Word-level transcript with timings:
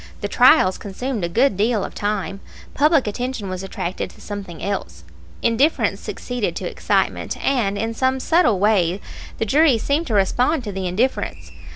The 0.21 0.27
trials 0.27 0.79
consumed 0.79 1.23
a 1.23 1.29
good 1.29 1.55
deal 1.55 1.83
of 1.83 1.93
time. 1.93 2.39
Public 2.73 3.05
attention 3.05 3.49
was 3.49 3.61
attracted 3.61 4.09
to 4.09 4.19
something 4.19 4.63
else. 4.63 5.03
Indifference 5.43 6.01
succeeded 6.01 6.55
to 6.55 6.65
excitement, 6.67 7.37
and 7.37 7.77
in 7.77 7.93
some 7.93 8.19
subtle 8.19 8.57
way 8.59 8.99
the 9.37 9.45
juries 9.45 9.83
seemed 9.83 10.07
to 10.07 10.15
respond 10.15 10.63
to 10.63 10.71
the 10.71 10.87
indifference. 10.87 11.51